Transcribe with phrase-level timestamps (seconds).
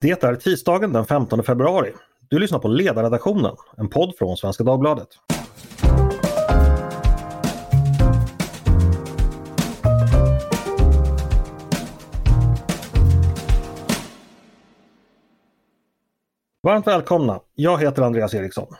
[0.00, 1.92] Det är tisdagen den 15 februari.
[2.28, 5.08] Du lyssnar på Ledarredaktionen, en podd från Svenska Dagbladet.
[16.62, 17.40] Varmt välkomna!
[17.54, 18.74] Jag heter Andreas Eriksson.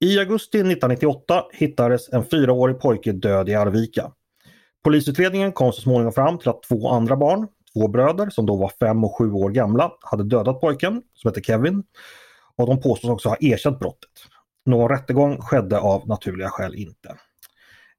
[0.00, 4.12] I augusti 1998 hittades en fyraårig pojke död i Arvika.
[4.84, 8.72] Polisutredningen kom så småningom fram till att två andra barn, två bröder som då var
[8.80, 11.82] fem och sju år gamla, hade dödat pojken som hette Kevin.
[12.56, 14.10] Och de påstås också ha erkänt brottet.
[14.66, 17.14] Någon rättegång skedde av naturliga skäl inte.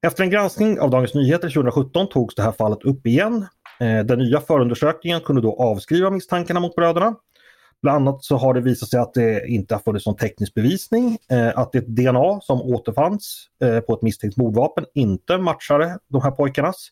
[0.02, 3.46] Efter en granskning av Dagens Nyheter 2017 togs det här fallet upp igen.
[3.80, 7.16] Eh, den nya förundersökningen kunde då avskriva misstankarna mot bröderna.
[7.82, 11.18] Bland annat så har det visat sig att det inte har funnits någon teknisk bevisning,
[11.32, 16.32] eh, att det DNA som återfanns eh, på ett misstänkt mordvapen inte matchade de här
[16.32, 16.90] pojkarnas.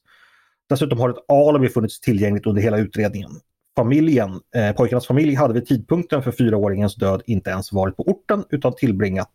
[0.69, 3.31] Dessutom har ett alibi funnits tillgängligt under hela utredningen.
[3.75, 8.43] Familjen, eh, pojkarnas familj hade vid tidpunkten för fyraåringens död inte ens varit på orten
[8.49, 9.31] utan tillbringat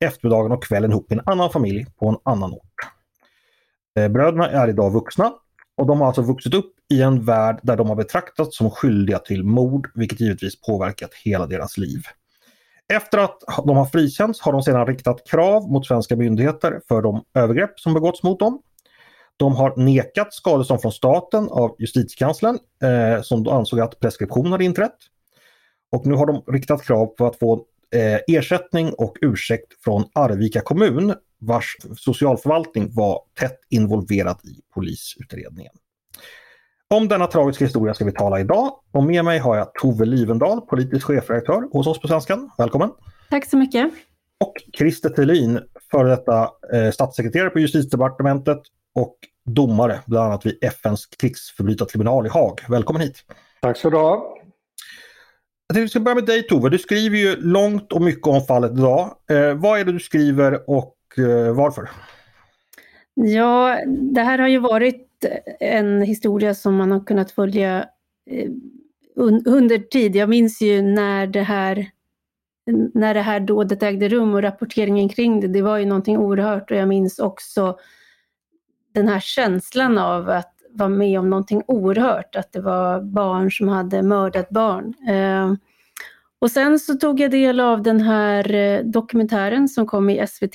[0.00, 2.74] eftermiddagen och kvällen ihop med en annan familj på en annan ort.
[3.98, 5.32] Eh, bröderna är idag vuxna
[5.76, 9.18] och de har alltså vuxit upp i en värld där de har betraktats som skyldiga
[9.18, 12.02] till mord, vilket givetvis påverkat hela deras liv.
[12.92, 17.24] Efter att de har frikänts har de sedan riktat krav mot svenska myndigheter för de
[17.34, 18.62] övergrepp som begåtts mot dem.
[19.42, 24.96] De har nekat skadestånd från staten av justitiekanslern eh, som ansåg att preskription hade inträtt.
[25.92, 30.60] Och nu har de riktat krav på att få eh, ersättning och ursäkt från Arvika
[30.60, 35.72] kommun vars socialförvaltning var tätt involverad i polisutredningen.
[36.90, 40.60] Om denna tragiska historia ska vi tala idag och med mig har jag Tove Livendal,
[40.60, 42.50] politisk chefredaktör hos oss på Svenskan.
[42.58, 42.90] Välkommen!
[43.30, 43.90] Tack så mycket!
[44.40, 48.62] Och Christer Thelin, före detta eh, statssekreterare på justitiedepartementet
[48.94, 52.60] och domare bland annat vid FNs krigsförbrytartribunal i Haag.
[52.68, 53.24] Välkommen hit!
[53.60, 54.38] Tack så du ha!
[55.66, 56.70] Jag tänkte vi ska börja med dig Tove.
[56.70, 59.16] Du skriver ju långt och mycket om fallet idag.
[59.30, 61.90] Eh, vad är det du skriver och eh, varför?
[63.14, 65.08] Ja, det här har ju varit
[65.60, 67.86] en historia som man har kunnat följa
[68.30, 68.50] eh,
[69.46, 70.16] under tid.
[70.16, 71.90] Jag minns ju när det här
[72.94, 76.70] när det här dådet ägde rum och rapporteringen kring det, det var ju någonting oerhört
[76.70, 77.78] och jag minns också
[78.94, 83.68] den här känslan av att vara med om någonting oerhört, att det var barn som
[83.68, 84.94] hade mördat barn.
[85.08, 85.54] Eh,
[86.38, 90.54] och sen så tog jag del av den här eh, dokumentären som kom i SVT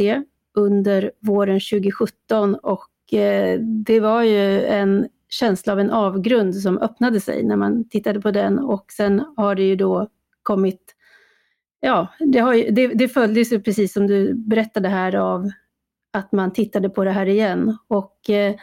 [0.56, 7.20] under våren 2017 och eh, det var ju en känsla av en avgrund som öppnade
[7.20, 10.08] sig när man tittade på den och sen har det ju då
[10.44, 10.96] kommit,
[11.80, 15.52] ja, det, har ju, det, det följdes ju precis som du berättade här av
[16.14, 18.56] att man tittade på det här igen och eh,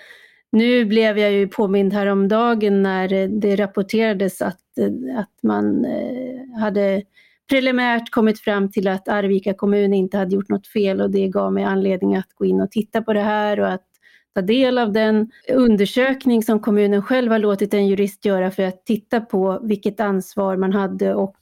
[0.55, 7.03] nu blev jag ju påmind häromdagen när det rapporterades att, eh, att man eh, hade
[7.49, 11.53] preliminärt kommit fram till att Arvika kommun inte hade gjort något fel och det gav
[11.53, 13.87] mig anledning att gå in och titta på det här och att
[14.34, 18.87] ta del av den undersökning som kommunen själv har låtit en jurist göra för att
[18.87, 21.37] titta på vilket ansvar man hade och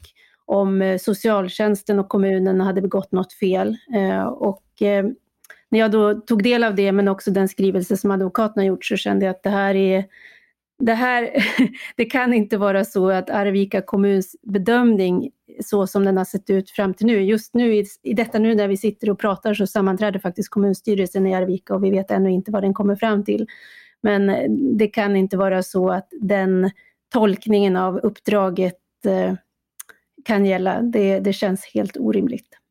[0.45, 3.77] om eh, socialtjänsten och kommunen hade begått något fel.
[4.37, 4.63] Och
[5.73, 8.85] när jag då tog del av det men också den skrivelse som advokaten har gjort
[8.85, 10.05] så kände jag att det här är
[10.79, 11.31] det, här,
[11.97, 15.31] det kan inte vara så att Arvika kommuns bedömning
[15.65, 17.23] så som den har sett ut fram till nu.
[17.23, 21.27] Just nu i, i detta nu när vi sitter och pratar så sammanträder faktiskt kommunstyrelsen
[21.27, 23.47] i Arvika och vi vet ännu inte vad den kommer fram till.
[24.01, 26.71] Men eh, det kan inte vara så att den
[27.13, 29.35] tolkningen av uppdraget eh,
[30.25, 30.83] kan gälla.
[30.83, 32.62] Det, det känns helt orimligt.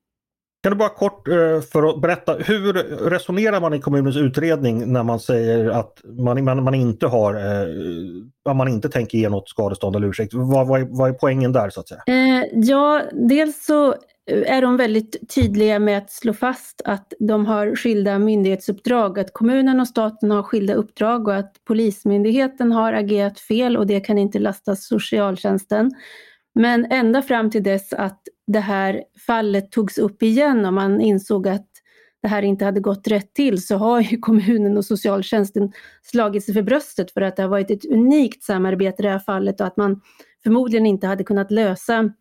[0.64, 2.74] Kan du bara kort eh, för att berätta, hur
[3.10, 8.54] resonerar man i kommunens utredning när man säger att man, man, man inte har, eh,
[8.54, 10.34] man inte tänker ge något skadestånd eller ursäkt?
[10.34, 12.02] Vad, vad, är, vad är poängen där så att säga?
[12.08, 13.96] Eh, ja, dels så
[14.26, 19.80] är de väldigt tydliga med att slå fast att de har skilda myndighetsuppdrag, att kommunen
[19.80, 24.40] och staten har skilda uppdrag och att Polismyndigheten har agerat fel och det kan inte
[24.40, 25.92] lastas socialtjänsten.
[26.56, 28.22] Men ända fram till dess att
[28.52, 31.68] det här fallet togs upp igen och man insåg att
[32.22, 35.72] det här inte hade gått rätt till så har ju kommunen och socialtjänsten
[36.02, 39.20] slagit sig för bröstet för att det har varit ett unikt samarbete i det här
[39.20, 40.02] fallet och att man
[40.44, 42.14] förmodligen inte hade kunnat lösa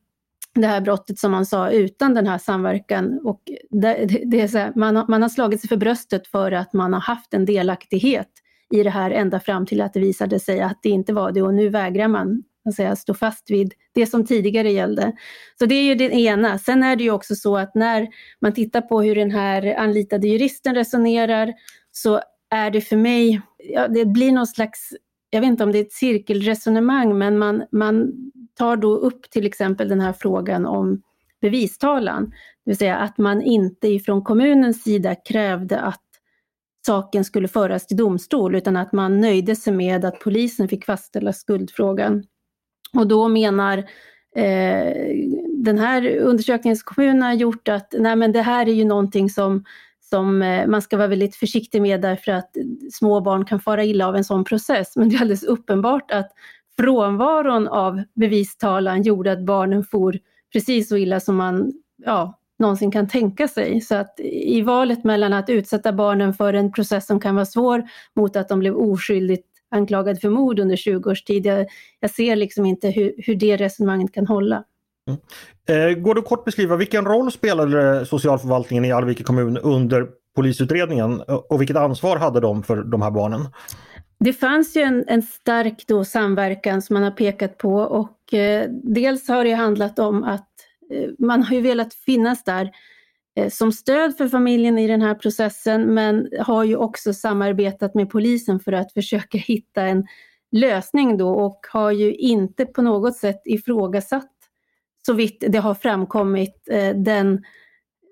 [0.55, 3.21] det här brottet som man sa utan den här samverkan.
[3.25, 3.41] Och
[3.71, 6.73] det, det är så här, man, har, man har slagit sig för bröstet för att
[6.73, 8.29] man har haft en delaktighet
[8.71, 11.43] i det här ända fram till att det visade sig att det inte var det
[11.43, 12.43] och nu vägrar man
[12.77, 15.13] säga, stå fast vid det som tidigare gällde.
[15.59, 16.59] Så det är ju det ena.
[16.59, 18.09] Sen är det ju också så att när
[18.41, 21.53] man tittar på hur den här anlitade juristen resonerar
[21.91, 22.21] så
[22.51, 24.93] är det för mig, ja, det blir någon slags,
[25.31, 28.13] jag vet inte om det är ett cirkelresonemang, men man, man
[28.55, 31.03] tar då upp till exempel den här frågan om
[31.41, 32.31] bevistalan.
[32.65, 36.05] Det vill säga att man inte ifrån kommunens sida krävde att
[36.87, 41.33] saken skulle föras till domstol utan att man nöjde sig med att polisen fick fastställa
[41.33, 42.25] skuldfrågan.
[42.97, 43.79] Och då menar
[44.37, 44.95] eh,
[45.49, 49.65] den här undersökningskommunen har gjort att nej men det här är ju någonting som,
[50.01, 52.51] som eh, man ska vara väldigt försiktig med därför att
[52.93, 54.97] små barn kan fara illa av en sån process.
[54.97, 56.33] Men det är alldeles uppenbart att
[56.77, 60.19] frånvaron av bevistalan gjorde att barnen for
[60.53, 61.73] precis så illa som man
[62.05, 63.81] ja, någonsin kan tänka sig.
[63.81, 67.83] Så att i valet mellan att utsätta barnen för en process som kan vara svår
[68.17, 71.67] mot att de blev oskyldigt anklagade för mord under 20 års tid, jag,
[72.01, 74.65] jag ser liksom inte hur, hur det resonemanget kan hålla.
[75.09, 75.21] Mm.
[75.69, 80.07] Eh, går du kort beskriva vilken roll spelade socialförvaltningen i Arvika kommun under
[80.37, 83.41] polisutredningen och vilket ansvar hade de för de här barnen?
[84.21, 88.71] Det fanns ju en, en stark då samverkan som man har pekat på och eh,
[88.71, 90.49] dels har det handlat om att
[90.93, 92.71] eh, man har ju velat finnas där
[93.37, 98.11] Eh, som stöd för familjen i den här processen men har ju också samarbetat med
[98.11, 100.07] polisen för att försöka hitta en
[100.53, 104.31] lösning då och har ju inte på något sätt ifrågasatt
[105.07, 107.45] så vitt det har framkommit eh, den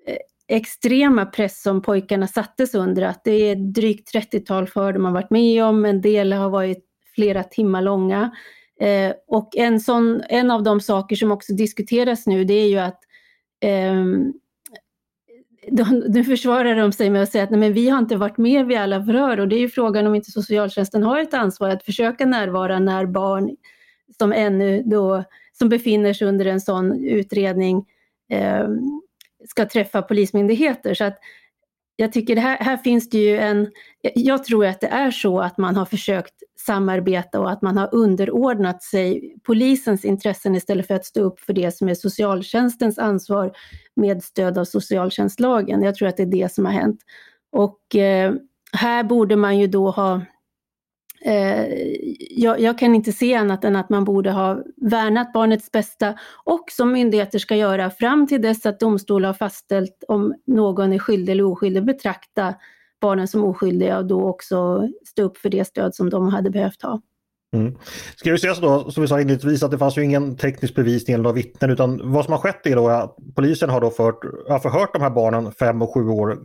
[0.07, 0.17] eh,
[0.47, 3.01] extrema press som pojkarna sattes under.
[3.01, 6.85] Att det är drygt 30-tal för de har varit med om, en del har varit
[7.15, 8.31] flera timmar långa.
[8.81, 12.77] Eh, och en, sån, en av de saker som också diskuteras nu det är ju
[12.77, 12.99] att
[13.61, 14.05] eh,
[15.67, 18.37] de, nu försvarar de sig med att säga att nej, men vi har inte varit
[18.37, 21.69] med vid alla förhör och det är ju frågan om inte socialtjänsten har ett ansvar
[21.69, 23.55] att försöka närvara när barn
[24.17, 25.23] som ännu då,
[25.53, 27.85] som befinner sig under en sån utredning
[28.31, 28.67] eh,
[29.49, 30.93] ska träffa polismyndigheter.
[30.93, 31.19] Så att
[31.95, 33.71] jag tycker det här, här finns det ju en,
[34.01, 37.89] jag tror att det är så att man har försökt samarbeta och att man har
[37.91, 43.51] underordnat sig polisens intressen istället för att stå upp för det som är socialtjänstens ansvar
[43.95, 45.83] med stöd av socialtjänstlagen.
[45.83, 46.99] Jag tror att det är det som har hänt.
[47.51, 48.33] Och eh,
[48.73, 50.21] här borde man ju då ha
[51.21, 51.65] Eh,
[52.29, 56.65] jag, jag, kan inte se annat än att man borde ha värnat barnets bästa och
[56.71, 61.33] som myndigheter ska göra fram till dess att domstol har fastställt om någon är skyldig
[61.33, 62.55] eller oskyldig, betrakta
[63.01, 66.81] barnen som oskyldiga och då också stå upp för det stöd som de hade behövt
[66.81, 67.01] ha.
[67.53, 67.75] Mm.
[68.15, 70.75] Ska vi säga så då, som vi sa inledningsvis, att det fanns ju ingen teknisk
[70.75, 73.89] bevisning eller några vittnen utan vad som har skett är då att polisen har då
[73.89, 74.19] fört,
[74.49, 76.37] har förhört de här barnen fem och sju år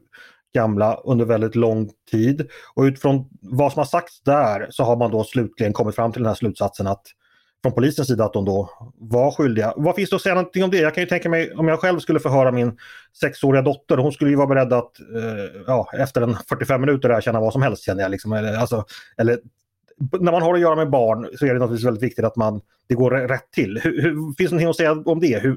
[0.54, 2.48] gamla under väldigt lång tid.
[2.74, 6.22] Och utifrån vad som har sagts där så har man då slutligen kommit fram till
[6.22, 7.02] den här slutsatsen att
[7.64, 9.72] från polisens sida att de då var skyldiga.
[9.76, 10.76] Vad finns det att säga någonting om det?
[10.76, 12.76] Jag kan ju tänka mig om jag själv skulle förhöra min
[13.20, 17.40] sexåriga dotter, hon skulle ju vara beredd att eh, ja, efter en 45 minuter erkänna
[17.40, 18.10] vad som helst känner jag.
[18.10, 18.32] Liksom.
[18.32, 18.84] Eller, alltså,
[19.16, 19.38] eller
[20.20, 22.60] när man har att göra med barn så är det naturligtvis väldigt viktigt att man,
[22.88, 23.80] det går rätt till.
[23.82, 25.42] Hur, hur, finns det någonting att säga om det?
[25.42, 25.56] Hur,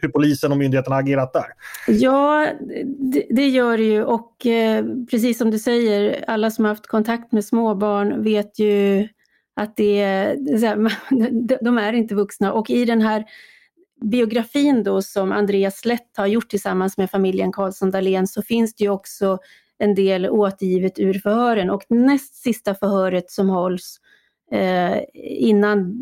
[0.00, 1.46] hur polisen och myndigheterna har agerat där?
[1.86, 2.48] Ja,
[3.12, 6.86] det, det gör det ju och eh, precis som du säger, alla som har haft
[6.86, 9.08] kontakt med småbarn vet ju
[9.58, 10.92] att det här,
[11.64, 12.52] de är inte vuxna.
[12.52, 13.24] Och i den här
[14.00, 18.84] biografin då som Andreas Lett har gjort tillsammans med familjen Karlsson Dahlén så finns det
[18.84, 19.38] ju också
[19.78, 21.70] en del återgivet ur förhören.
[21.70, 24.00] Och näst sista förhöret som hålls
[24.52, 25.98] eh, innan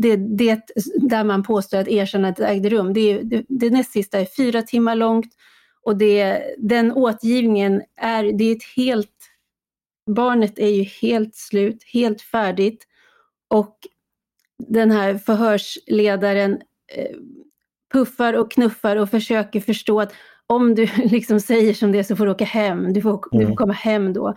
[0.00, 0.60] det, det,
[0.94, 4.94] där man påstår att erkännandet ägde rum, det, det, det näst sista är fyra timmar
[4.94, 5.34] långt.
[5.82, 9.27] Och det, den återgivningen är, det är ett helt,
[10.08, 12.86] barnet är ju helt slut, helt färdigt
[13.48, 13.76] och
[14.58, 16.52] den här förhörsledaren
[16.94, 17.16] eh,
[17.92, 20.12] puffar och knuffar och försöker förstå att
[20.46, 23.20] om du liksom säger som det så får du åka hem, du får, mm.
[23.30, 23.56] du får mm.
[23.56, 24.34] komma hem då.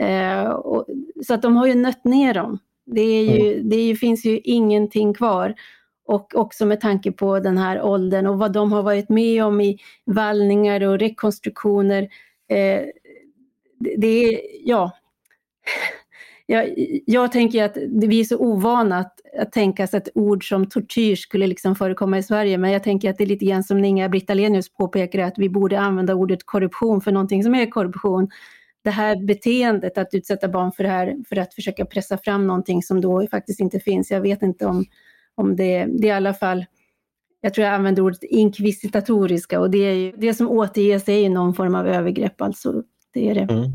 [0.00, 0.86] Eh, och,
[1.26, 2.58] så att de har ju nött ner dem.
[2.86, 3.68] Det, är ju, mm.
[3.68, 5.54] det är ju, finns ju ingenting kvar.
[6.06, 9.60] Och också med tanke på den här åldern och vad de har varit med om
[9.60, 12.02] i vallningar och rekonstruktioner.
[12.48, 12.82] Eh,
[13.78, 14.92] det är, ja,
[16.46, 16.74] jag,
[17.06, 21.16] jag tänker att vi är så ovana att, att tänka sig att ord som tortyr
[21.16, 24.08] skulle liksom förekomma i Sverige, men jag tänker att det är lite grann som Inga
[24.08, 28.28] Britt Ahlenius påpekar, att vi borde använda ordet korruption för någonting som är korruption.
[28.84, 32.82] Det här beteendet att utsätta barn för det här, för att försöka pressa fram någonting
[32.82, 34.10] som då faktiskt inte finns.
[34.10, 34.84] Jag vet inte om,
[35.34, 36.64] om det, det är i alla fall
[37.40, 41.28] jag tror jag använder ordet inkvisitoriska och det, är ju, det som återges är ju
[41.28, 42.82] någon form av övergrepp, alltså
[43.12, 43.52] det är det.
[43.52, 43.72] Mm.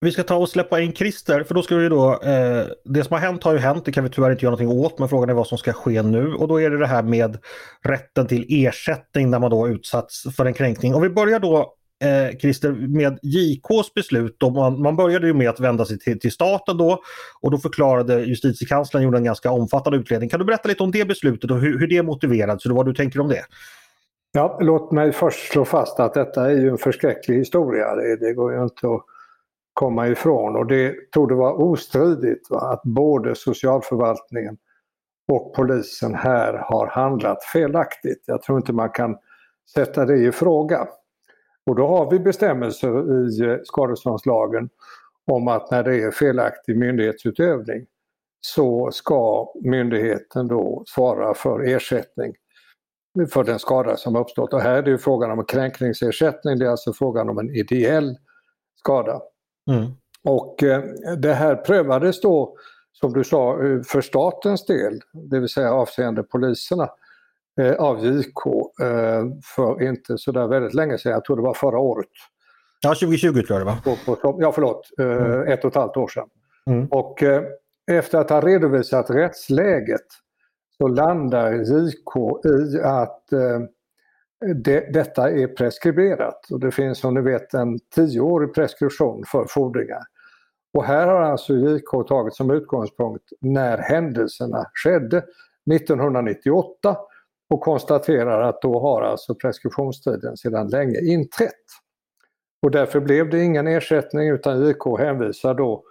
[0.00, 3.14] Vi ska ta och släppa in Christer för då ska vi då, eh, det som
[3.14, 5.30] har hänt har ju hänt, det kan vi tyvärr inte göra någonting åt men frågan
[5.30, 7.38] är vad som ska ske nu och då är det det här med
[7.84, 10.94] rätten till ersättning när man då utsatts för en kränkning.
[10.94, 11.74] Och vi börjar då
[12.04, 14.36] eh, Christer, med JKs beslut.
[14.38, 17.02] Då man, man började ju med att vända sig till, till staten då
[17.40, 20.28] och då förklarade justitiekanslern, gjorde en ganska omfattande utredning.
[20.28, 22.94] Kan du berätta lite om det beslutet och hur, hur det motiverades och vad du
[22.94, 23.44] tänker om det?
[24.32, 27.94] Ja, låt mig först slå fast att detta är ju en förskräcklig historia.
[27.94, 29.02] Det, det går ju inte att
[29.76, 34.56] komma ifrån och det tog det vara ostridigt va, att både socialförvaltningen
[35.32, 38.24] och polisen här har handlat felaktigt.
[38.26, 39.16] Jag tror inte man kan
[39.74, 40.88] sätta det i fråga.
[41.66, 42.88] Och då har vi bestämmelser
[43.28, 44.68] i eh, skadeståndslagen
[45.26, 47.86] om att när det är felaktig myndighetsutövning
[48.40, 52.34] så ska myndigheten då svara för ersättning
[53.32, 54.52] för den skada som uppstått.
[54.52, 58.16] Och här är det frågan om kränkningsersättning, det är alltså frågan om en ideell
[58.78, 59.20] skada.
[59.70, 59.86] Mm.
[60.24, 60.82] Och eh,
[61.18, 62.56] det här prövades då,
[62.92, 66.88] som du sa, eh, för statens del, det vill säga avseende poliserna,
[67.60, 68.70] eh, av JK
[69.54, 72.08] för inte sådär väldigt länge sedan, jag tror det var förra året.
[72.80, 73.76] Ja, 2020 tror jag det var.
[74.40, 75.48] Ja, förlåt, mm.
[75.48, 76.28] ett och ett halvt år sedan.
[76.70, 76.86] Mm.
[76.86, 77.22] Och
[77.90, 80.06] efter att ha redovisat rättsläget
[80.78, 83.22] så landar JK i att
[84.40, 90.02] det, detta är preskriberat och det finns som ni vet en tioårig preskription för fordringar.
[90.74, 95.24] Och här har alltså JK tagit som utgångspunkt när händelserna skedde
[95.74, 96.96] 1998
[97.50, 101.52] och konstaterar att då har alltså preskriptionstiden sedan länge inträtt.
[102.62, 105.84] Och därför blev det ingen ersättning utan JK hänvisar då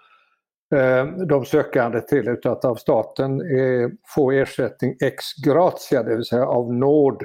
[0.75, 6.45] eh, de sökande till att av staten eh, få ersättning ex gratia, det vill säga
[6.45, 7.23] av nåd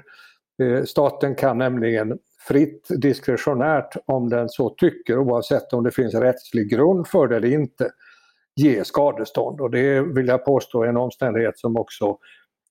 [0.60, 6.70] Eh, staten kan nämligen fritt diskretionärt om den så tycker oavsett om det finns rättslig
[6.70, 7.90] grund för det eller inte
[8.56, 12.18] ge skadestånd och det vill jag påstå är en omständighet som också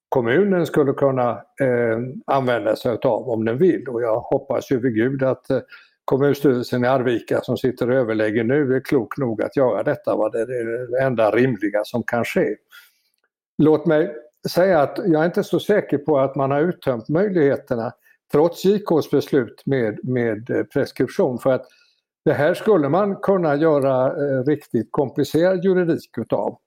[0.10, 1.30] kommunen skulle kunna
[1.62, 5.60] eh, använda sig av om den vill och jag hoppas ju vid gud att eh,
[6.06, 10.16] kommunstyrelsen i Arvika som sitter och överlägger nu är klok nog att göra detta.
[10.16, 10.30] Va?
[10.30, 12.56] Det är det enda rimliga som kan ske.
[13.58, 14.16] Låt mig
[14.48, 17.94] säga att jag är inte så säker på att man har uttömt möjligheterna
[18.32, 21.40] trots JKs beslut med, med eh, preskription.
[21.40, 21.66] För att
[22.26, 26.58] det här skulle man kunna göra eh, riktigt komplicerad juridik utav.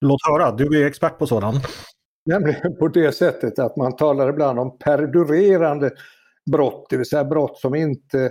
[0.00, 1.54] Låt höra, du är expert på sådan.
[2.26, 5.90] Nämligen på det sättet att man talar ibland om perdurerande
[6.50, 8.30] brott, det vill säga brott som inte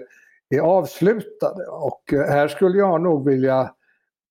[0.50, 1.64] är avslutade.
[1.70, 3.72] Och eh, här skulle jag nog vilja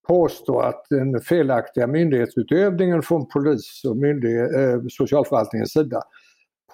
[0.08, 6.02] påstå att den felaktiga myndighetsutövningen från polis och eh, socialförvaltningens sida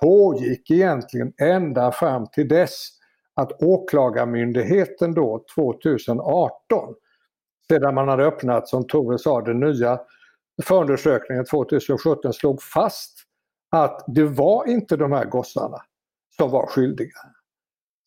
[0.01, 2.89] pågick egentligen ända fram till dess
[3.35, 6.95] att Åklagarmyndigheten då 2018,
[7.69, 10.01] sedan man hade öppnat, som Tove sa, den nya
[10.63, 13.19] förundersökningen 2017 slog fast
[13.71, 15.79] att det var inte de här gossarna
[16.37, 17.19] som var skyldiga.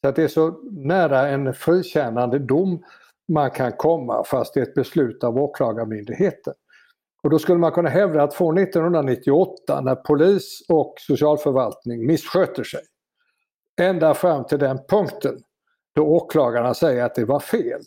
[0.01, 2.83] Så att det är så nära en frikännande dom
[3.29, 6.53] man kan komma fast det är ett beslut av Åklagarmyndigheten.
[7.23, 12.81] Och då skulle man kunna hävda att från 1998 när polis och socialförvaltning missköter sig
[13.81, 15.35] ända fram till den punkten
[15.95, 17.81] då åklagarna säger att det var fel.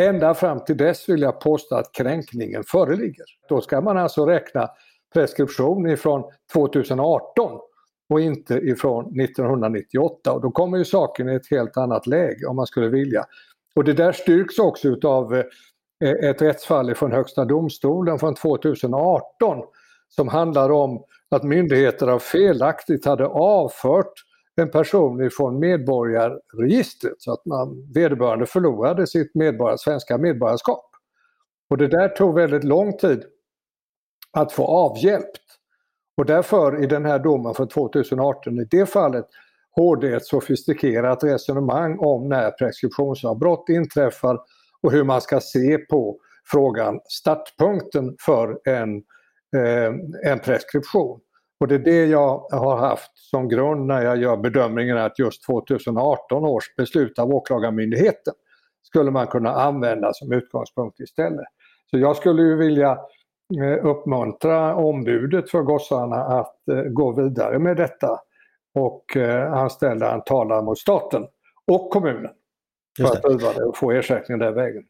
[0.00, 3.24] Ända fram till dess vill jag påstå att kränkningen föreligger.
[3.48, 4.68] Då ska man alltså räkna
[5.14, 7.60] preskription ifrån 2018
[8.08, 12.56] och inte ifrån 1998 och då kommer ju saken i ett helt annat läge om
[12.56, 13.24] man skulle vilja.
[13.76, 19.62] Och det där styrks också utav eh, ett rättsfall från Högsta domstolen från 2018
[20.08, 24.12] som handlar om att myndigheter felaktigt hade avfört
[24.60, 30.90] en person ifrån medborgarregistret så att man, vederbörande förlorade sitt medborgar, svenska medborgarskap.
[31.70, 33.24] Och det där tog väldigt lång tid
[34.32, 35.42] att få avhjälpt.
[36.16, 39.26] Och därför i den här domen från 2018, i det fallet
[39.76, 44.38] HD ett sofistikerat resonemang om när preskriptionsavbrott inträffar
[44.82, 46.18] och hur man ska se på
[46.50, 48.96] frågan, startpunkten för en,
[49.56, 49.92] eh,
[50.32, 51.20] en preskription.
[51.60, 55.44] Och det är det jag har haft som grund när jag gör bedömningen att just
[55.44, 58.34] 2018 års beslut av Åklagarmyndigheten
[58.82, 61.46] skulle man kunna använda som utgångspunkt istället.
[61.90, 62.98] Så jag skulle ju vilja
[63.62, 68.18] eh, uppmuntra ombudet för gossarna att eh, gå vidare med detta
[68.76, 71.22] och eh, anställda en talare mot staten
[71.66, 72.30] och kommunen
[72.98, 74.82] för att driva det och få ersättning den vägen.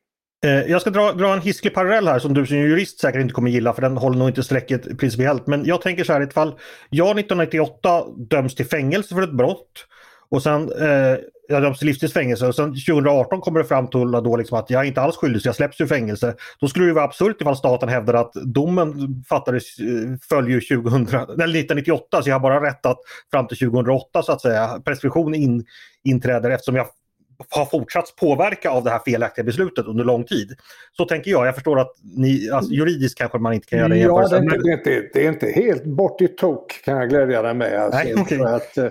[0.44, 3.34] Eh, jag ska dra, dra en hisklig parallell här som du som jurist säkert inte
[3.34, 5.46] kommer gilla för den håller nog inte strecket principiellt.
[5.46, 6.58] Men jag tänker så här, i ett fall
[6.90, 9.86] jag 1998 döms till fängelse för ett brott
[10.28, 11.18] och sen eh,
[11.48, 14.70] jag döms till livstids fängelse och sen 2018 kommer det fram till då liksom att
[14.70, 16.34] jag är inte alls skyldig så jag släpps ur fängelse.
[16.60, 21.08] Då skulle det vara absurt ifall staten hävdar att domen fattades, eh, följer 2000,
[21.42, 22.98] eller 1998 så jag har bara rättat
[23.30, 24.80] fram till 2008 så att säga.
[24.84, 25.64] Preskription in,
[26.04, 26.86] inträder eftersom jag
[27.50, 30.52] har fortsatt påverka av det här felaktiga beslutet under lång tid.
[30.92, 31.46] Så tänker jag.
[31.46, 34.42] Jag förstår att ni, alltså, juridiskt kanske man inte kan göra det Ja, det är,
[34.72, 37.82] inte, det, är inte, helt bort i tok kan jag glädja dig med.
[37.82, 38.38] Alltså, Nej, okay.
[38.38, 38.88] att, eh,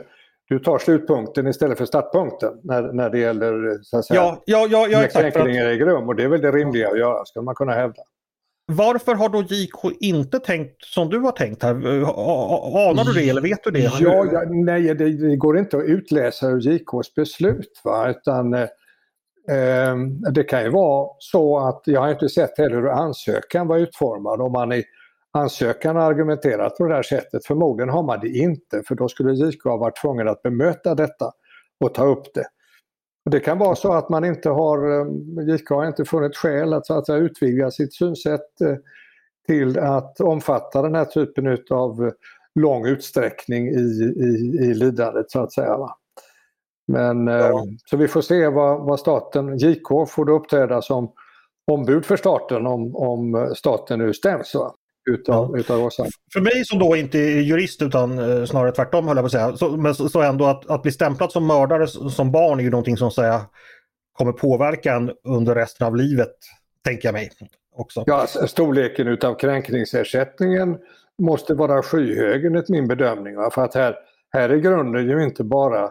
[0.48, 4.68] du tar slutpunkten istället för startpunkten när, när det gäller så att säga, ja, ja,
[4.72, 6.10] ja, ja, exakt, kränkningar äger rum.
[6.10, 8.02] Och det är väl det rimliga att göra, ska man kunna hävda.
[8.68, 11.72] Varför har då JK inte tänkt som du har tänkt här?
[11.72, 13.80] Anar du det eller vet du det?
[13.80, 17.82] Ja, ja nej, det, det, går inte att utläsa ur JKs beslut.
[17.84, 18.10] Va?
[18.10, 18.68] Utan, eh,
[19.50, 23.78] ehm, det kan ju vara så att, jag har inte sett heller hur ansökan var
[23.78, 24.42] utformad.
[24.42, 24.84] Om man i
[25.36, 27.46] ansökan argumenterat på det här sättet.
[27.46, 31.32] Förmodligen har man det inte för då skulle JK ha varit tvungen att bemöta detta
[31.80, 32.46] och ta upp det.
[33.32, 36.86] Det kan vara så att man inte har, eh, JK har inte funnit skäl att,
[36.86, 38.76] så att utvidga sitt synsätt eh,
[39.48, 42.12] till att omfatta den här typen av
[42.60, 45.78] lång utsträckning i, i, i lidandet så att säga.
[45.78, 45.98] Va?
[46.88, 47.66] Men eh, ja.
[47.86, 51.12] så vi får se vad, vad staten, JK får då uppträda som
[51.72, 54.56] ombud för staten om, om staten nu stäms.
[54.56, 54.76] Va?
[55.06, 55.98] Utav, utav oss.
[56.34, 59.32] För mig som då inte är jurist utan eh, snarare tvärtom höll jag på att
[59.32, 59.58] säga.
[59.58, 62.70] Så, men så, så ändå att, att bli stämplad som mördare som barn är ju
[62.70, 63.42] någonting som säga,
[64.14, 66.36] kommer påverka en under resten av livet,
[66.84, 67.30] tänker jag mig.
[67.76, 68.04] Också.
[68.08, 70.78] Ja, storleken utav kränkningsersättningen
[71.18, 73.36] måste vara skyhög enligt min bedömning.
[73.36, 73.50] Va?
[73.52, 73.96] För att här,
[74.30, 75.84] här är grunden ju inte bara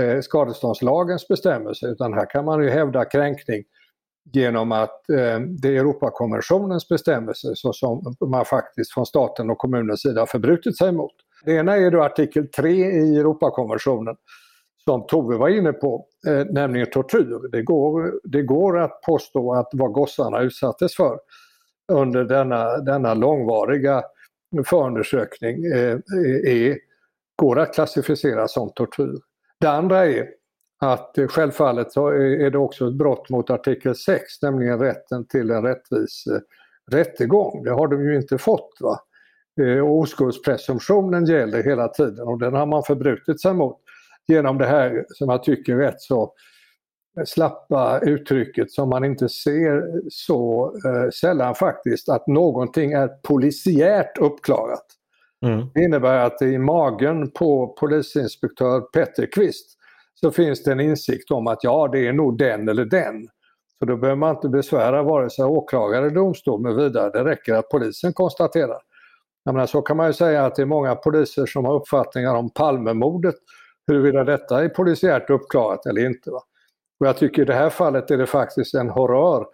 [0.00, 3.64] eh, skadeståndslagens bestämmelse utan här kan man ju hävda kränkning
[4.32, 10.02] genom att eh, det är Europakonventionens bestämmelser så som man faktiskt från staten och kommunens
[10.02, 11.12] sida har förbrutit sig mot.
[11.44, 14.16] Det ena är då artikel 3 i Europakonventionen
[14.84, 17.50] som Tove var inne på, eh, nämligen tortyr.
[17.52, 21.18] Det går, det går att påstå att vad gossarna utsattes för
[21.92, 24.02] under denna, denna långvariga
[24.66, 25.98] förundersökning eh,
[26.46, 26.78] är,
[27.36, 29.18] går att klassificera som tortyr.
[29.60, 30.28] Det andra är
[30.80, 35.50] att eh, självfallet så är det också ett brott mot artikel 6, nämligen rätten till
[35.50, 36.40] en rättvis eh,
[36.96, 37.64] rättegång.
[37.64, 38.70] Det har de ju inte fått.
[38.80, 39.00] Va?
[39.60, 43.78] Eh, och oskuldspresumtionen gäller hela tiden och den har man förbrutit sig mot
[44.26, 46.32] genom det här som jag tycker rätt så
[47.26, 54.86] slappa uttrycket som man inte ser så eh, sällan faktiskt, att någonting är polisiärt uppklarat.
[55.46, 55.66] Mm.
[55.74, 59.76] Det innebär att i magen på polisinspektör Petter Kvist
[60.20, 63.28] så finns det en insikt om att ja, det är nog den eller den.
[63.78, 67.10] Så då behöver man inte besvära vare sig åklagare eller domstol med vidare.
[67.10, 68.78] Det räcker att polisen konstaterar.
[69.44, 72.34] Jag menar, så kan man ju säga att det är många poliser som har uppfattningar
[72.34, 73.34] om Palmemordet,
[73.86, 76.30] huruvida detta är polisiärt uppklarat eller inte.
[76.30, 76.42] Va?
[77.00, 79.46] Och jag tycker i det här fallet är det faktiskt en horror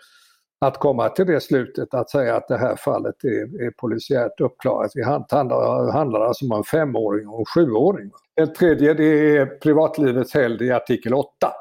[0.59, 4.91] att komma till det slutet att säga att det här fallet är, är polisiärt uppklarat.
[4.95, 8.11] Vi handlar, handlar alltså om en femåring och en sjuåring.
[8.35, 11.53] En tredje det är privatlivets helgd i artikel 8.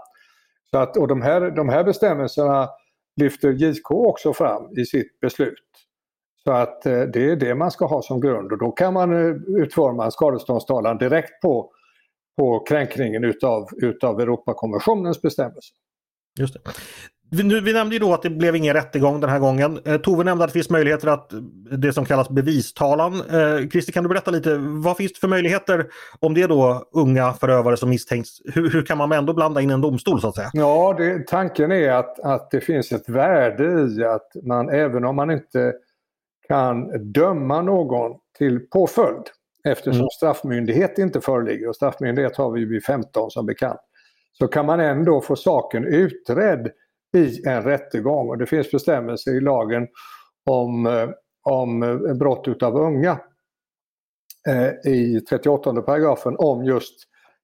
[0.71, 2.69] Så att, och de här, de här bestämmelserna
[3.21, 5.59] lyfter JK också fram i sitt beslut.
[6.43, 9.13] Så att eh, det är det man ska ha som grund och då kan man
[9.13, 11.71] eh, utforma en skadeståndstalan direkt på,
[12.37, 15.75] på kränkningen utav, utav Europakonventionens bestämmelser.
[16.39, 16.59] Just det.
[17.37, 19.79] Vi, vi nämnde ju då att det blev ingen rättegång den här gången.
[19.85, 21.31] Eh, Tove nämnde att det finns möjligheter att
[21.71, 23.13] det som kallas bevistalan.
[23.13, 25.87] Eh, Christer, kan du berätta lite, vad finns det för möjligheter
[26.19, 28.29] om det är då unga förövare som misstänks?
[28.53, 30.49] Hur, hur kan man ändå blanda in en domstol så att säga?
[30.53, 35.15] Ja, det, tanken är att, att det finns ett värde i att man även om
[35.15, 35.73] man inte
[36.47, 39.23] kan döma någon till påföljd
[39.63, 40.09] eftersom mm.
[40.17, 43.79] straffmyndighet inte föreligger och straffmyndighet har vi vid 15 som bekant.
[44.33, 46.71] Så kan man ändå få saken utredd
[47.17, 48.29] i en rättegång.
[48.29, 49.87] Och det finns bestämmelser i lagen
[50.49, 51.09] om, eh,
[51.43, 53.19] om eh, brott utav unga
[54.49, 56.93] eh, i 38 paragrafen om just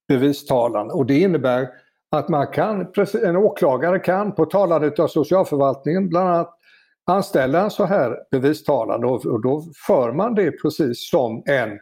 [0.08, 0.91] bevistalan.
[0.91, 1.69] Och det innebär
[2.12, 2.88] att man kan,
[3.24, 6.58] en åklagare kan på talan av socialförvaltningen bland annat
[7.06, 11.80] anställa en så här bevistalan och då för man det precis som en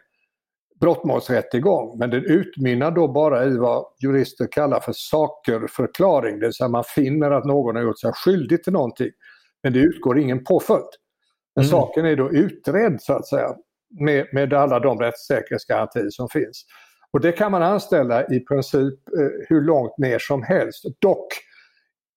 [0.80, 1.98] brottmålsrättegång.
[1.98, 6.84] Men den utmynnar då bara i vad jurister kallar för sakerförklaring, det vill säga man
[6.84, 9.10] finner att någon har gjort sig skyldig till någonting.
[9.62, 10.88] Men det utgår ingen påföljd.
[11.54, 11.70] Men mm.
[11.70, 13.54] saken är då utredd så att säga
[14.00, 16.64] med, med alla de rättssäkerhetsgarantier som finns.
[17.12, 20.84] Och det kan man anställa i princip eh, hur långt ner som helst.
[21.00, 21.26] Dock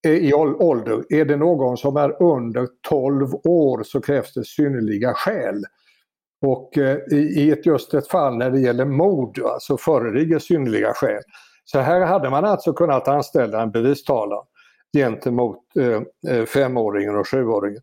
[0.08, 5.14] eh, i ålder, är det någon som är under 12 år så krävs det synnerliga
[5.14, 5.64] skäl.
[6.48, 10.94] Och eh, i ett, just ett fall när det gäller mord så alltså föreligger synnerliga
[10.94, 11.22] skäl.
[11.66, 14.46] Så här hade man alltså kunnat anställa en bevistalan
[14.98, 17.82] gentemot eh, eh, femåringen och sjuåringen,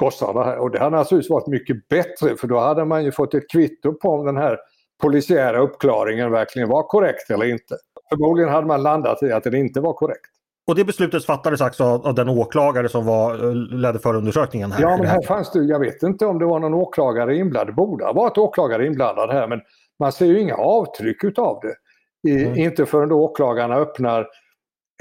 [0.00, 0.58] gossarna här.
[0.58, 3.92] Och det hade naturligtvis varit mycket bättre för då hade man ju fått ett kvitto
[3.92, 4.58] på om den här
[5.02, 7.76] polisiära uppklaringen verkligen var korrekt eller inte.
[8.08, 10.35] Förmodligen hade man landat i att den inte var korrekt.
[10.66, 14.72] Och det beslutet fattades alltså av, av den åklagare som var, ledde förundersökningen?
[14.72, 14.82] Här.
[14.82, 17.66] Ja, men här fanns det, jag vet inte om det var någon åklagare inblandad.
[17.66, 19.60] Det borde ha varit åklagare inblandad här men
[19.98, 21.74] man ser ju inga avtryck utav det.
[22.30, 22.58] I, mm.
[22.58, 24.26] Inte förrän då åklagarna öppnar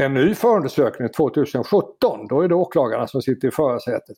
[0.01, 2.27] en ny förundersökning 2017.
[2.29, 4.17] Då är det åklagarna som sitter i förarsätet.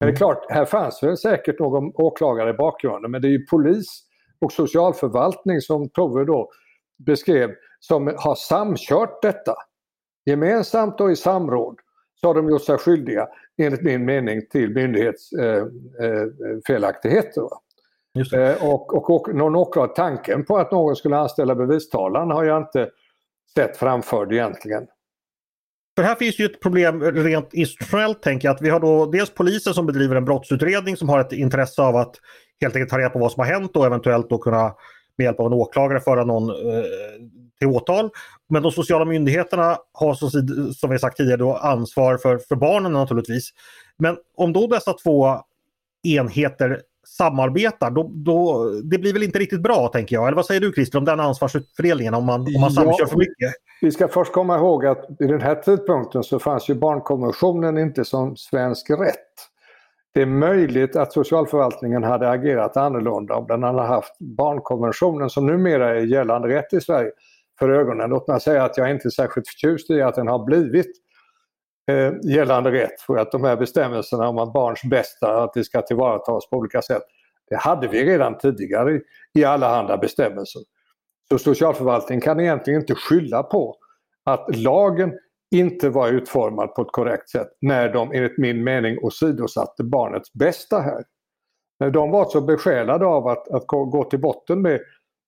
[0.00, 0.16] Men det är mm.
[0.16, 4.02] klart, här fanns väl säkert någon åklagare i bakgrunden men det är ju polis
[4.40, 6.50] och socialförvaltning som Tove då
[7.06, 9.54] beskrev som har samkört detta.
[10.26, 11.76] Gemensamt och i samråd
[12.20, 17.48] så har de gjort sig skyldiga, enligt min mening, till myndighetsfelaktigheter.
[18.32, 22.44] Eh, eh, och, och, och någon åklagare, tanken på att någon skulle anställa bevistalan har
[22.44, 22.90] jag inte
[23.54, 24.86] sett framförd egentligen.
[25.96, 29.34] För här finns ju ett problem rent institutionellt tänker jag att vi har då dels
[29.34, 32.16] polisen som bedriver en brottsutredning som har ett intresse av att
[32.60, 34.74] helt enkelt ta reda på vad som har hänt och eventuellt då kunna
[35.18, 36.84] med hjälp av en åklagare föra någon eh,
[37.58, 38.10] till åtal.
[38.48, 40.30] Men de sociala myndigheterna har som,
[40.74, 43.50] som vi sagt tidigare då ansvar för, för barnen naturligtvis.
[43.98, 45.40] Men om då dessa två
[46.02, 50.26] enheter samarbetar, då, då, det blir väl inte riktigt bra tänker jag.
[50.26, 53.52] Eller vad säger du Christer om den ansvarsfördelningen om man, om man samkör för mycket?
[53.80, 58.04] Vi ska först komma ihåg att vid den här tidpunkten så fanns ju barnkonventionen inte
[58.04, 59.16] som svensk rätt.
[60.14, 65.90] Det är möjligt att socialförvaltningen hade agerat annorlunda om den hade haft barnkonventionen som numera
[65.90, 67.10] är gällande rätt i Sverige
[67.58, 68.10] för ögonen.
[68.10, 70.90] Låt mig säga att jag inte är särskilt förtjust i att den har blivit
[71.90, 75.82] eh, gällande rätt för att de här bestämmelserna om att barns bästa att det ska
[75.82, 77.02] tillvaratas på olika sätt.
[77.50, 79.00] Det hade vi redan tidigare i,
[79.34, 80.62] i allehanda bestämmelser.
[81.28, 83.76] Så socialförvaltningen kan egentligen inte skylla på
[84.24, 85.12] att lagen
[85.50, 90.80] inte var utformad på ett korrekt sätt när de enligt min mening åsidosatte barnets bästa
[90.80, 91.04] här.
[91.80, 94.80] När de var så besjälade av att, att gå till botten med,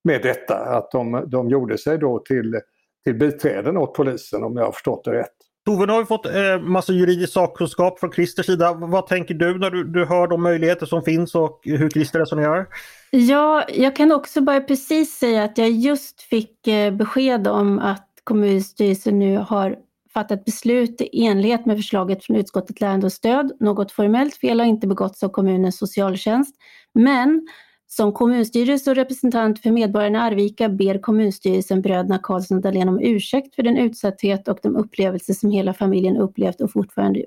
[0.03, 2.59] med detta att de, de gjorde sig då till,
[3.05, 5.35] till biträden åt polisen om jag har förstått det rätt.
[5.65, 8.73] Tove, nu har vi fått eh, massa juridisk sakkunskap från Christers sida.
[8.73, 12.67] Vad tänker du när du, du hör de möjligheter som finns och hur Christer resonerar?
[13.11, 18.07] Ja, jag kan också bara precis säga att jag just fick eh, besked om att
[18.23, 19.75] kommunstyrelsen nu har
[20.13, 23.51] fattat beslut i enlighet med förslaget från utskottet Lärande och stöd.
[23.59, 26.55] Något formellt fel har inte begåtts av kommunens socialtjänst.
[26.93, 27.47] Men
[27.91, 32.99] som kommunstyrelse och representant för medborgarna i Arvika ber kommunstyrelsen bröderna Karlsson och Dahlén om
[33.01, 37.25] ursäkt för den utsatthet och de upplevelser som hela familjen upplevt och fortfarande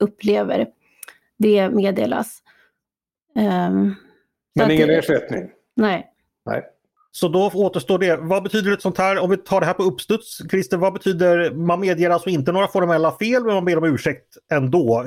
[0.00, 0.68] upplever.
[1.38, 2.38] Det meddelas.
[3.34, 3.94] Um,
[4.54, 5.50] Men ingen ersättning?
[5.76, 6.06] Nej.
[6.46, 6.64] nej.
[7.10, 8.16] Så då återstår det.
[8.16, 11.50] Vad betyder ett sånt här, om vi tar det här på uppstuds, Christer, vad betyder,
[11.50, 15.04] man medger alltså inte några formella fel men man ber om ursäkt ändå?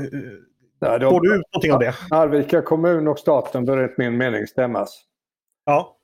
[0.82, 1.96] Nej, de, Får du ut någonting av det?
[2.10, 5.04] Arvika kommun och staten bör enligt min mening stämmas.
[5.66, 5.98] Ja.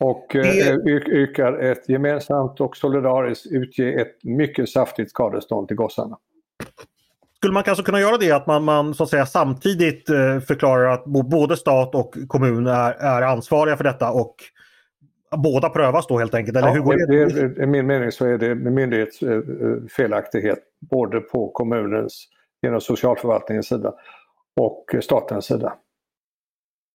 [0.00, 0.68] Och det...
[0.68, 0.74] eh,
[1.06, 6.18] yrkar ett gemensamt och solidariskt utge ett mycket saftigt skadestånd till gossarna.
[7.36, 10.88] Skulle man kanske kunna göra det att man, man så att säga samtidigt eh, förklarar
[10.88, 14.36] att både stat och kommun är, är ansvariga för detta och
[15.36, 16.56] båda prövas då helt enkelt?
[16.56, 17.48] Eller ja, hur går det?
[17.48, 17.62] det?
[17.62, 20.58] I min mening så är det myndighetsfelaktighet
[20.90, 22.28] både på kommunens,
[22.62, 23.94] genom socialförvaltningens sida
[24.56, 25.72] och statens sida.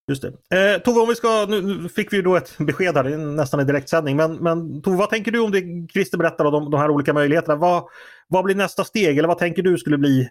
[0.10, 0.74] Just det.
[0.76, 4.16] Eh, Tove, om vi ska, nu fick vi då ett besked här, nästan i direktsändning,
[4.16, 7.14] men, men Tove, vad tänker du om det Christer berättar om de, de här olika
[7.14, 7.56] möjligheterna?
[7.56, 7.84] Vad,
[8.28, 10.30] vad blir nästa steg eller vad tänker du skulle bli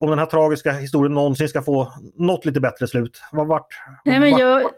[0.00, 3.20] om den här tragiska historien någonsin ska få något lite bättre slut?
[3.32, 3.66] Vad, vart,
[4.04, 4.70] Nej, men jag,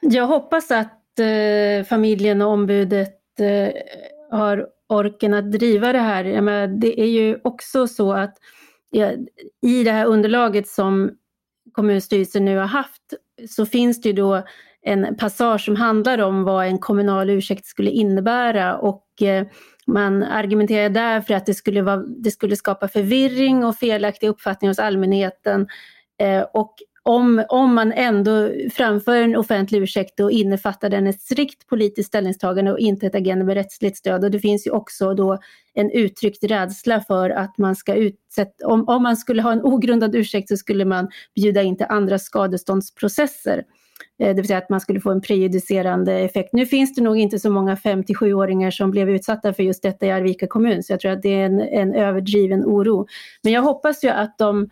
[0.00, 3.72] jag hoppas att eh, familjen och ombudet eh,
[4.30, 6.24] har orken att driva det här.
[6.24, 8.34] Jag menar, det är ju också så att
[8.90, 9.12] ja,
[9.62, 11.10] i det här underlaget som
[11.72, 13.02] kommunstyrelsen nu har haft
[13.48, 14.42] så finns det ju då
[14.82, 19.46] en passage som handlar om vad en kommunal ursäkt skulle innebära och eh,
[19.86, 24.70] man argumenterar där för att det skulle, vara, det skulle skapa förvirring och felaktig uppfattning
[24.70, 25.66] hos allmänheten.
[26.20, 31.66] Eh, och om, om man ändå framför en offentlig ursäkt då innefattar den ett strikt
[31.66, 34.24] politiskt ställningstagande och inte ett agerande med rättsligt stöd.
[34.24, 35.38] Och det finns ju också då
[35.74, 40.14] en uttryckt rädsla för att man ska utsätta, om, om man skulle ha en ogrundad
[40.14, 43.64] ursäkt så skulle man bjuda in till andra skadeståndsprocesser.
[44.18, 46.52] Eh, det vill säga att man skulle få en prejudicerande effekt.
[46.52, 50.10] Nu finns det nog inte så många 5-7-åringar som blev utsatta för just detta i
[50.10, 53.06] Arvika kommun, så jag tror att det är en, en överdriven oro.
[53.42, 54.68] Men jag hoppas ju att de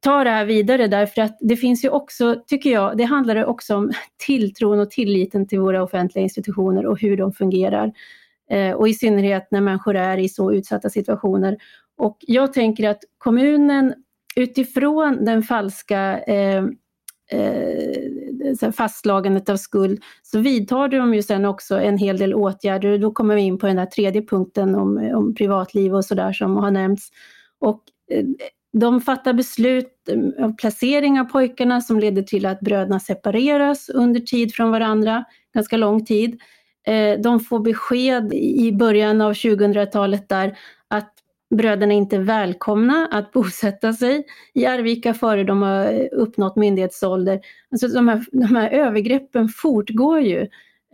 [0.00, 3.76] ta det här vidare därför att det finns ju också, tycker jag, det handlar också
[3.76, 3.92] om
[4.26, 7.92] tilltron och tilliten till våra offentliga institutioner och hur de fungerar.
[8.50, 11.56] Eh, och i synnerhet när människor är i så utsatta situationer.
[11.96, 13.94] Och jag tänker att kommunen
[14.36, 16.64] utifrån den falska eh,
[17.30, 22.98] eh, fastslagandet av skuld så vidtar de ju sen också en hel del åtgärder.
[22.98, 26.56] Då kommer vi in på den där tredje punkten om, om privatliv och sådär som
[26.56, 27.08] har nämnts.
[27.58, 28.24] Och eh,
[28.72, 34.54] de fattar beslut om placering av pojkarna som leder till att bröderna separeras under tid
[34.54, 36.40] från varandra, ganska lång tid.
[36.86, 41.14] Eh, de får besked i början av 2000-talet där att
[41.54, 47.40] bröderna inte är välkomna att bosätta sig i Arvika före de har uppnått myndighetsålder.
[47.70, 50.40] Alltså de här, de här övergreppen fortgår ju.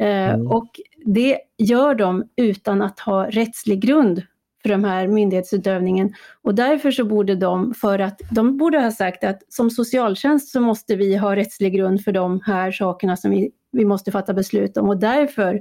[0.01, 0.47] Eh, mm.
[0.47, 4.23] Och det gör de utan att ha rättslig grund
[4.67, 6.15] för den här myndighetsutövningen.
[6.43, 10.61] Och därför så borde de, för att de borde ha sagt att som socialtjänst så
[10.61, 14.77] måste vi ha rättslig grund för de här sakerna som vi, vi måste fatta beslut
[14.77, 14.89] om.
[14.89, 15.61] Och därför,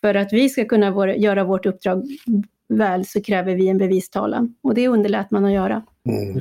[0.00, 2.02] för att vi ska kunna vår, göra vårt uppdrag
[2.68, 4.54] väl så kräver vi en bevistalan.
[4.62, 5.82] Och det underlät man att göra.
[6.08, 6.40] Mm.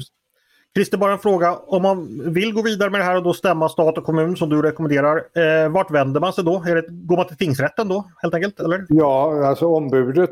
[0.76, 1.56] Christer, bara en fråga.
[1.56, 4.50] Om man vill gå vidare med det här och då stämma stat och kommun som
[4.50, 6.64] du rekommenderar, eh, vart vänder man sig då?
[6.68, 8.60] Är det, går man till tingsrätten då helt enkelt?
[8.60, 8.86] Eller?
[8.90, 10.30] Ja, alltså ombudet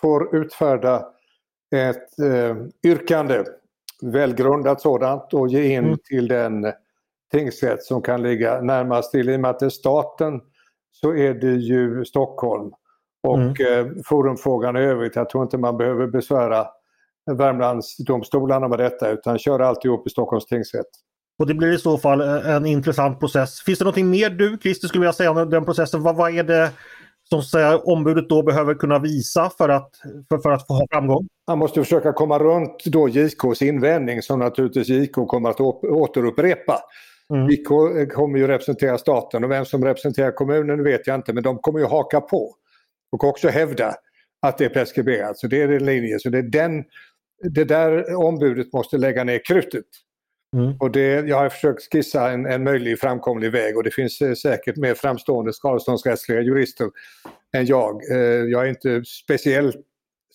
[0.00, 1.04] får utfärda
[1.74, 3.44] ett eh, yrkande,
[4.02, 5.98] välgrundat sådant, och ge in mm.
[5.98, 6.72] till den
[7.32, 9.28] tingsrätt som kan ligga närmast till.
[9.28, 10.40] I och med att det är staten
[10.90, 12.72] så är det ju Stockholm.
[13.22, 13.86] Och mm.
[13.86, 16.66] eh, forumfrågan i övrigt, jag tror inte man behöver besvära
[17.30, 20.86] Värmlandsdomstolarna med detta utan kör alltihop i Stockholms tingsrätt.
[21.38, 23.60] Och det blir i så fall eh, en intressant process.
[23.60, 26.02] Finns det någonting mer du Christer skulle vilja säga om den processen?
[26.02, 26.70] Vad, vad är det
[27.28, 29.90] som säger, ombudet då behöver kunna visa för att,
[30.28, 31.28] för, för att få ha framgång?
[31.46, 36.80] Han måste försöka komma runt då JKs invändning som naturligtvis JK kommer att återupprepa.
[37.34, 37.48] Mm.
[37.50, 41.42] JK eh, kommer ju representera staten och vem som representerar kommunen vet jag inte men
[41.42, 42.54] de kommer ju haka på.
[43.12, 43.94] Och också hävda
[44.42, 45.38] att det är preskriberat.
[45.38, 46.18] Så det är en linje.
[46.18, 46.84] Så det är den
[47.42, 49.84] det där ombudet måste lägga ner krutet.
[50.56, 50.76] Mm.
[50.80, 54.34] Och det, jag har försökt skissa en, en möjlig framkomlig väg och det finns eh,
[54.34, 56.90] säkert mer framstående skadeståndsrättsliga jurister
[57.56, 58.10] än jag.
[58.10, 59.72] Eh, jag är inte speciell,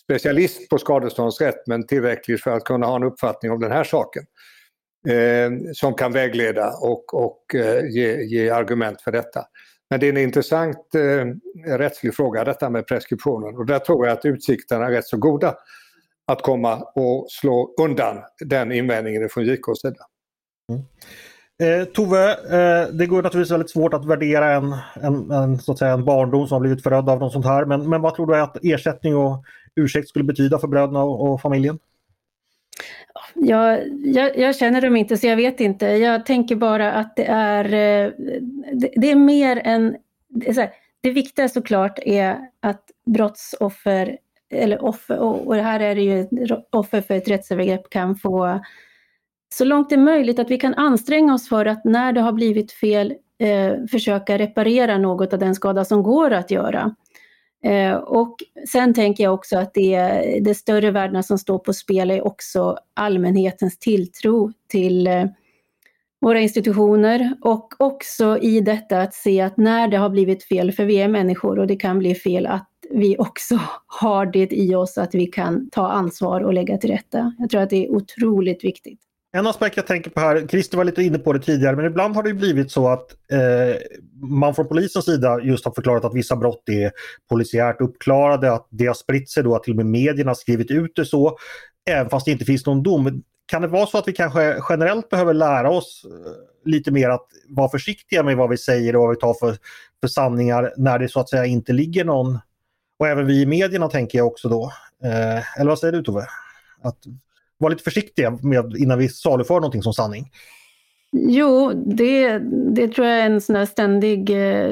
[0.04, 4.24] specialist på skadeståndsrätt men tillräckligt för att kunna ha en uppfattning om den här saken.
[5.08, 9.46] Eh, som kan vägleda och, och eh, ge, ge, argument för detta.
[9.90, 11.26] Men det är en intressant eh,
[11.78, 15.56] rättslig fråga detta med preskriptionen och där tror jag att utsikterna är rätt så goda
[16.32, 20.06] att komma och slå undan den invändningen från JKs sida.
[20.70, 20.84] Mm.
[21.62, 25.78] Eh, Tove, eh, det går naturligtvis väldigt svårt att värdera en, en, en, så att
[25.78, 27.66] säga, en barndom som har blivit förödd av något sånt här.
[27.66, 29.44] Men, men vad tror du att ersättning och
[29.76, 31.80] ursäkt skulle betyda för bröderna och, och familjen?
[33.34, 35.86] Jag, jag, jag, känner dem inte så jag vet inte.
[35.86, 38.12] Jag tänker bara att det är, eh,
[38.74, 39.96] det, det är mer än...
[40.30, 40.70] Det, är här,
[41.02, 44.18] det viktiga såklart är att brottsoffer
[44.52, 46.28] eller offer, och här är det ju
[46.72, 48.60] offer för ett rättsövergrepp kan få
[49.54, 52.32] så långt det är möjligt att vi kan anstränga oss för att när det har
[52.32, 56.96] blivit fel eh, försöka reparera något av den skada som går att göra.
[57.64, 58.36] Eh, och
[58.72, 60.00] sen tänker jag också att det,
[60.42, 65.26] det större värdena som står på spel är också allmänhetens tilltro till eh,
[66.22, 70.86] våra institutioner och också i detta att se att när det har blivit fel, för
[70.86, 74.98] vi är människor och det kan bli fel, att vi också har det i oss
[74.98, 77.34] att vi kan ta ansvar och lägga till rätta.
[77.40, 79.00] Jag tror att det är otroligt viktigt.
[79.34, 82.16] En aspekt jag tänker på här, Christer var lite inne på det tidigare, men ibland
[82.16, 83.76] har det blivit så att eh,
[84.22, 86.92] man från polisens sida just har förklarat att vissa brott är
[87.30, 90.92] polisiärt uppklarade, att det har spritt sig då att till och med medierna skrivit ut
[90.96, 91.38] det så,
[91.90, 93.24] även fast det inte finns någon dom.
[93.46, 97.28] Kan det vara så att vi kanske generellt behöver lära oss eh, lite mer att
[97.50, 99.58] vara försiktiga med vad vi säger och vad vi tar för,
[100.02, 102.40] för sanningar när det så att säga inte ligger någon
[103.02, 104.72] och även vi i medierna tänker jag också då.
[105.04, 106.26] Eh, eller vad säger du Tove?
[106.82, 106.98] Att
[107.58, 110.32] vara lite försiktiga med, innan vi saluför någonting som sanning.
[111.12, 112.40] Jo, det,
[112.76, 114.70] det tror jag är en sån där ständig eh,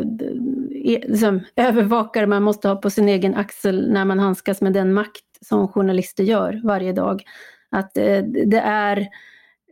[0.86, 4.94] e, liksom, övervakare man måste ha på sin egen axel när man handskas med den
[4.94, 7.24] makt som journalister gör varje dag.
[7.72, 9.08] Att eh, det är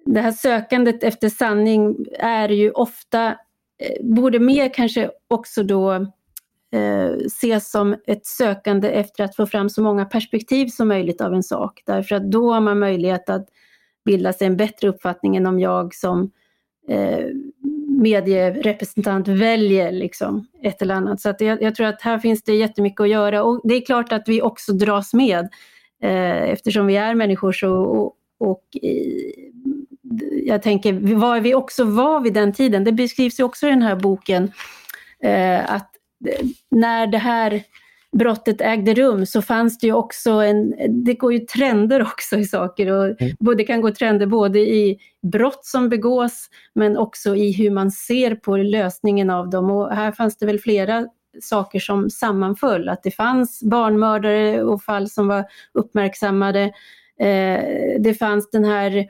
[0.06, 3.28] det här sökandet efter sanning är ju ofta,
[3.80, 6.12] eh, borde mer kanske också då
[6.72, 11.34] eh, ses som ett sökande efter att få fram så många perspektiv som möjligt av
[11.34, 11.82] en sak.
[11.86, 13.48] Därför att då har man möjlighet att
[14.06, 16.32] bilda sig en bättre uppfattning än om jag som
[16.90, 17.26] eh,
[18.02, 21.22] medierepresentant väljer liksom ett eller annat.
[21.22, 23.86] Så att jag, jag, tror att här finns det jättemycket att göra och det är
[23.86, 25.50] klart att vi också dras med
[26.02, 29.52] eh, eftersom vi är människor så, och, och i,
[30.44, 32.84] jag tänker vad vi också var vid den tiden.
[32.84, 34.52] Det beskrivs ju också i den här boken
[35.24, 35.97] eh, att
[36.72, 37.64] när det här
[38.18, 40.74] brottet ägde rum så fanns det ju också en,
[41.06, 43.58] det går ju trender också i saker och mm.
[43.58, 44.98] det kan gå trender både i
[45.32, 50.12] brott som begås men också i hur man ser på lösningen av dem och här
[50.12, 51.08] fanns det väl flera
[51.42, 56.72] saker som sammanföll, att det fanns barnmördare och fall som var uppmärksammade
[57.20, 57.62] Eh,
[58.00, 59.06] det fanns den här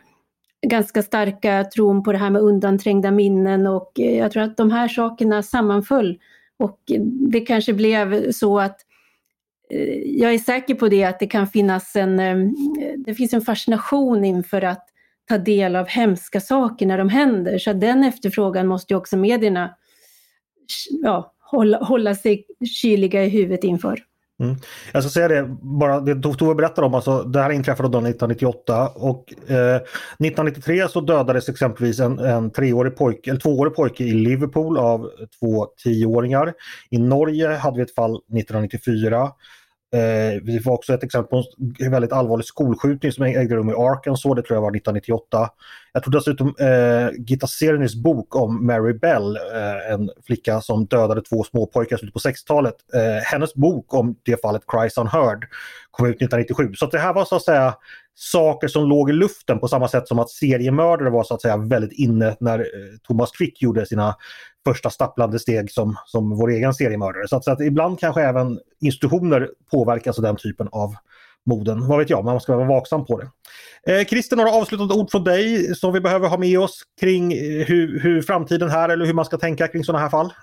[0.68, 4.72] ganska starka tron på det här med undanträngda minnen och eh, jag tror att de
[4.72, 6.20] här sakerna sammanföll.
[6.60, 6.80] Och
[7.32, 8.78] det kanske blev så att
[9.70, 12.38] eh, jag är säker på det att det kan finnas en, eh,
[12.98, 14.88] det finns en fascination inför att
[15.28, 17.58] ta del av hemska saker när de händer.
[17.58, 19.76] Så den efterfrågan måste ju också medierna
[20.90, 22.46] ja, hålla, hålla sig
[22.82, 24.04] kyliga i huvudet inför.
[24.40, 24.56] Mm.
[24.94, 28.88] Jag ska säga det, bara det Tove berättade om, alltså, det här inträffade då 1998
[28.88, 34.78] och eh, 1993 så dödades exempelvis en, en treårig pojke, eller tvåårig pojke i Liverpool
[34.78, 36.54] av två tioåringar.
[36.90, 39.32] I Norge hade vi ett fall 1994
[39.94, 41.44] Eh, vi får också ett exempel på
[41.80, 45.50] en väldigt allvarlig skolskjutning som ägde rum i Arkansas, det tror jag var 1998.
[45.94, 51.22] Jag tror dessutom eh, Gitta Serenys bok om Mary Bell, eh, en flicka som dödade
[51.22, 52.76] två småpojkar i slutet på 60-talet.
[52.94, 55.46] Eh, hennes bok om det fallet, Cries Unheard,
[55.92, 56.74] kom ut 1997.
[56.76, 57.76] Så det här var så att säga
[58.20, 61.58] saker som låg i luften på samma sätt som att seriemördare var så att säga
[61.58, 62.66] väldigt inne när eh,
[63.08, 64.16] Thomas Quick gjorde sina
[64.66, 67.28] första stapplande steg som, som vår egen seriemördare.
[67.28, 70.96] Så att, så att ibland kanske även institutioner påverkas av den typen av
[71.46, 71.88] moden.
[71.88, 73.30] Vad vet jag, man ska vara vaksam på det.
[73.94, 77.40] Eh, Christer, några avslutande ord från dig som vi behöver ha med oss kring eh,
[77.66, 80.34] hur, hur framtiden här eller hur man ska tänka kring sådana här fall?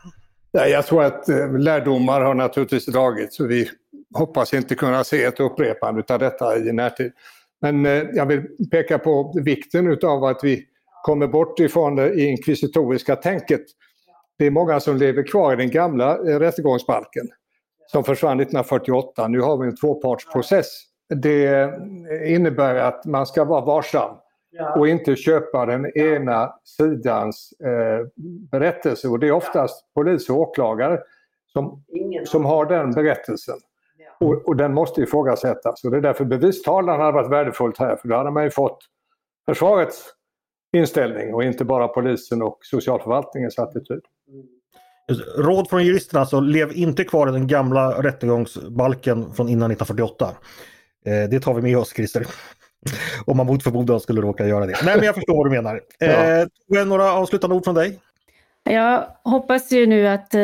[0.52, 3.70] Ja, jag tror att eh, lärdomar har naturligtvis dragits vi
[4.14, 7.12] hoppas inte kunna se ett upprepande av detta i närtid.
[7.64, 10.64] Men eh, jag vill peka på vikten utav att vi
[11.02, 13.62] kommer bort ifrån det inkvisitoriska tänket
[14.38, 17.24] det är många som lever kvar i den gamla eh, rättegångsbalken
[17.86, 19.28] som försvann 1948.
[19.28, 20.66] Nu har vi en tvåpartsprocess.
[21.14, 21.74] Det
[22.26, 24.16] innebär att man ska vara varsam
[24.76, 28.06] och inte köpa den ena sidans eh,
[28.50, 29.08] berättelse.
[29.08, 31.00] Och det är oftast polis och åklagare
[31.52, 31.84] som,
[32.24, 33.58] som har den berättelsen.
[34.20, 35.84] Och, och den måste ifrågasättas.
[35.84, 38.78] Och det är därför bevistalan hade varit värdefullt här, för då hade man ju fått
[39.46, 40.04] försvarets
[40.76, 44.00] inställning och inte bara polisen och socialförvaltningens attityd.
[45.38, 50.30] Råd från juristerna alltså, lev inte kvar i den gamla rättegångsbalken från innan 1948.
[51.06, 52.26] Eh, det tar vi med oss Christer.
[53.26, 54.76] Om man mot förmodan skulle råka göra det.
[54.84, 55.80] Nej men jag förstår vad du menar.
[56.00, 56.84] Eh, ja.
[56.84, 58.00] några avslutande ord från dig?
[58.62, 60.40] Jag hoppas ju nu att, eh,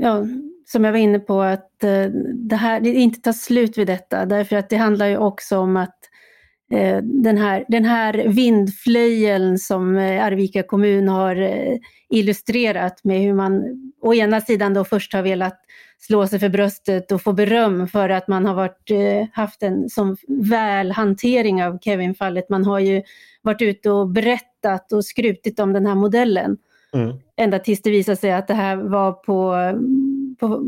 [0.00, 0.26] ja,
[0.66, 4.26] som jag var inne på, att eh, det här det inte tar slut vid detta.
[4.26, 5.98] Därför att det handlar ju också om att
[6.70, 11.48] Eh, den här, den här vindflöjeln som eh, Arvika kommun har
[12.08, 13.64] illustrerat med hur man
[14.02, 15.60] å ena sidan då först har velat
[15.98, 18.90] slå sig för bröstet och få beröm för att man har varit,
[19.32, 22.48] haft en sån väl hantering av Kevin-fallet.
[22.48, 23.02] Man har ju
[23.42, 26.56] varit ute och berättat och skrutit om den här modellen.
[26.94, 27.16] Mm.
[27.36, 29.54] Ända tills det visade sig att det här var på,
[30.38, 30.66] på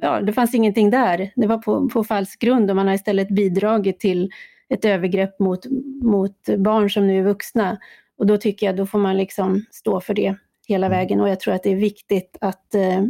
[0.00, 1.32] ja, det fanns ingenting där.
[1.36, 4.30] Det var på, på falsk grund och man har istället bidragit till
[4.68, 5.66] ett övergrepp mot,
[6.02, 7.78] mot barn som nu är vuxna.
[8.18, 10.36] Och då tycker jag då får man liksom stå för det
[10.66, 10.98] hela mm.
[10.98, 13.02] vägen och jag tror att det är viktigt att eh,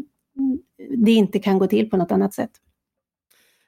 [0.96, 2.50] det inte kan gå till på något annat sätt.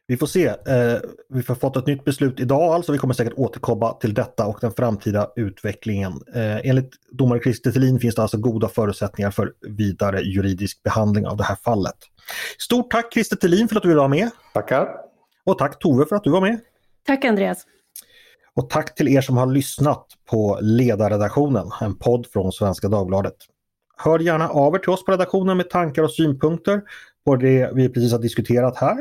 [0.09, 0.47] Vi får se.
[0.47, 2.93] Eh, vi har fått ett nytt beslut idag alltså.
[2.93, 6.13] Vi kommer säkert återkomma till detta och den framtida utvecklingen.
[6.35, 11.37] Eh, enligt domare Christer Thelin finns det alltså goda förutsättningar för vidare juridisk behandling av
[11.37, 11.95] det här fallet.
[12.59, 14.31] Stort tack Christer Thelin för att du ville vara med.
[14.55, 14.89] Tackar.
[15.45, 16.61] Och tack Tove för att du var med.
[17.07, 17.67] Tack Andreas.
[18.55, 23.37] Och tack till er som har lyssnat på Ledarredaktionen, en podd från Svenska Dagbladet.
[23.97, 26.83] Hör gärna av er till oss på redaktionen med tankar och synpunkter
[27.25, 28.97] på det vi precis har diskuterat här.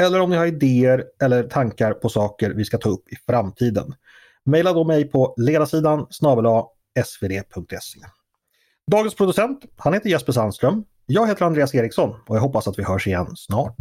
[0.00, 3.94] Eller om ni har idéer eller tankar på saker vi ska ta upp i framtiden.
[4.44, 6.44] Maila då mig på ledarsidan snabel
[7.04, 8.00] svd.se.
[8.90, 10.84] Dagens producent, han heter Jesper Sandström.
[11.06, 13.76] Jag heter Andreas Eriksson och jag hoppas att vi hörs igen snart.